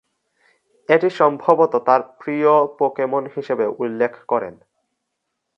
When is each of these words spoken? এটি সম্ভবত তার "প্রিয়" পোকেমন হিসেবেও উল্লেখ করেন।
এটি 0.89 1.09
সম্ভবত 1.11 1.73
তার 1.85 2.01
"প্রিয়" 2.19 2.51
পোকেমন 2.79 3.23
হিসেবেও 3.35 3.71
উল্লেখ 3.79 4.13
করেন। 4.27 4.55